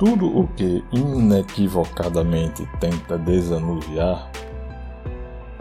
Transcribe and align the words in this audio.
tudo 0.00 0.34
o 0.34 0.48
que 0.48 0.82
inequivocadamente 0.90 2.66
tenta 2.80 3.18
desanuviar, 3.18 4.30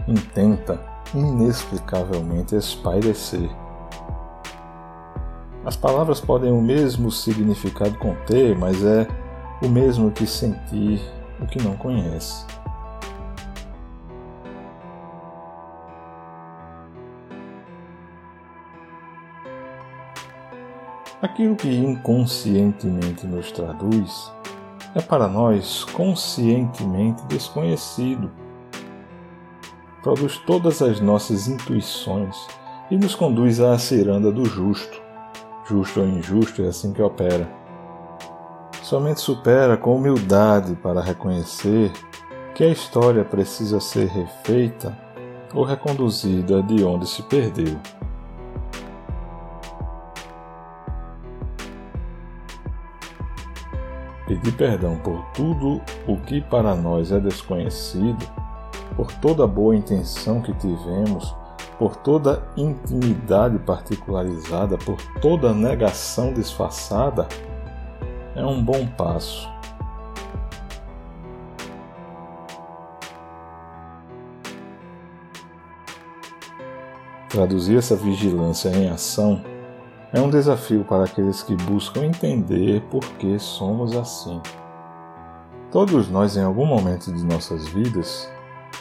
intenta 0.07 0.81
inexplicavelmente 1.13 2.55
espairecer. 2.55 3.49
As 5.65 5.75
palavras 5.75 6.21
podem 6.21 6.54
o 6.54 6.61
mesmo 6.61 7.11
significado 7.11 7.97
conter, 7.97 8.57
mas 8.57 8.81
é 8.81 9.05
o 9.61 9.67
mesmo 9.67 10.09
que 10.09 10.25
sentir 10.25 11.01
o 11.42 11.45
que 11.45 11.61
não 11.61 11.75
conhece. 11.75 12.45
Aquilo 21.21 21.54
que 21.54 21.68
inconscientemente 21.68 23.28
nos 23.28 23.51
traduz 23.51 24.32
é 24.96 25.01
para 25.01 25.28
nós 25.28 25.83
conscientemente 25.83 27.25
desconhecido. 27.25 28.32
Produz 30.01 30.37
todas 30.47 30.82
as 30.82 31.01
nossas 31.01 31.50
intuições 31.50 32.38
e 32.89 32.95
nos 32.95 33.16
conduz 33.16 33.59
à 33.59 33.78
ciranda 33.78 34.31
do 34.31 34.45
justo. 34.45 35.02
Justo 35.67 36.00
ou 36.00 36.08
injusto 36.08 36.64
é 36.64 36.67
assim 36.69 36.94
que 36.94 37.02
opera. 37.02 37.52
Somente 38.81 39.20
supera 39.20 39.75
com 39.75 39.97
humildade 39.97 40.73
para 40.75 41.02
reconhecer 41.02 41.92
que 42.56 42.64
a 42.64 42.70
história 42.70 43.25
precisa 43.25 43.81
ser 43.81 44.08
refeita 44.08 44.97
ou 45.53 45.66
reconduzida 45.66 46.64
de 46.64 46.81
onde 46.81 47.06
se 47.09 47.22
perdeu. 47.23 47.78
Pedir 54.30 54.52
perdão 54.52 54.95
por 54.97 55.25
tudo 55.33 55.81
o 56.08 56.16
que 56.16 56.39
para 56.39 56.75
nós 56.75 57.11
é 57.11 57.19
desconhecido, 57.19 58.23
por 58.95 59.11
toda 59.13 59.47
boa 59.47 59.75
intenção 59.75 60.39
que 60.39 60.53
tivemos, 60.53 61.35
por 61.80 61.95
toda 61.95 62.44
intimidade 62.55 63.57
particularizada, 63.57 64.77
por 64.77 64.97
toda 65.19 65.52
negação 65.52 66.31
disfarçada, 66.31 67.27
é 68.35 68.45
um 68.45 68.63
bom 68.63 68.85
passo. 68.85 69.50
Traduzir 77.30 77.77
essa 77.80 77.95
vigilância 77.95 78.69
em 78.69 78.89
ação 78.89 79.44
é 80.12 80.20
um 80.20 80.30
desafio 80.30 80.84
para 80.84 81.04
aqueles 81.04 81.44
que 81.44 81.56
buscam 81.56 82.04
entender 82.06 82.82
por 82.90 83.04
que 83.18 83.38
somos 83.38 83.96
assim. 83.96 84.42
Todos 85.72 86.10
nós, 86.10 86.36
em 86.36 86.44
algum 86.44 86.66
momento 86.66 87.12
de 87.14 87.24
nossas 87.24 87.68
vidas, 87.68 88.28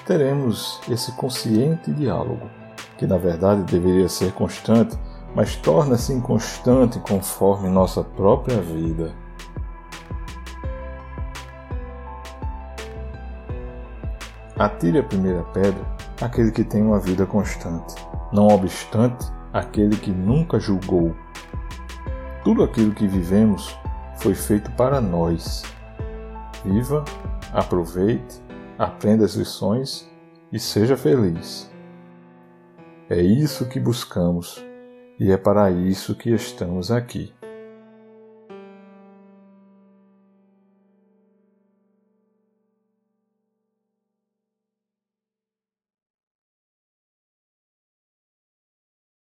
teremos 0.06 0.81
esse 0.89 1.12
consciente 1.12 1.93
diálogo, 1.93 2.49
que 2.97 3.06
na 3.06 3.19
verdade 3.19 3.62
deveria 3.65 4.09
ser 4.09 4.33
constante, 4.33 4.99
mas 5.34 5.55
torna-se 5.56 6.12
inconstante 6.15 6.99
conforme 7.01 7.69
nossa 7.69 8.03
própria 8.03 8.61
vida. 8.62 9.12
Atire 14.59 14.99
a 14.99 15.03
primeira 15.03 15.43
pedra 15.44 15.99
aquele 16.21 16.50
que 16.50 16.65
tem 16.65 16.83
uma 16.83 16.99
vida 16.99 17.27
constante. 17.27 17.94
Não 18.33 18.49
obstante, 18.49 19.27
aquele 19.58 19.96
que 19.96 20.10
nunca 20.10 20.58
julgou. 20.60 21.14
Tudo 22.44 22.62
aquilo 22.62 22.94
que 22.94 23.06
vivemos 23.06 23.76
foi 24.19 24.34
feito 24.34 24.70
para 24.72 25.00
nós. 25.00 25.62
Viva, 26.64 27.04
aproveite, 27.52 28.41
aprenda 28.78 29.24
as 29.24 29.34
lições 29.34 30.08
e 30.52 30.58
seja 30.58 30.96
feliz. 30.96 31.70
É 33.10 33.20
isso 33.20 33.69
que 33.69 33.80
buscamos 33.80 34.64
e 35.19 35.32
é 35.32 35.36
para 35.36 35.70
isso 35.70 36.14
que 36.14 36.30
estamos 36.30 36.90
aqui. 36.90 37.34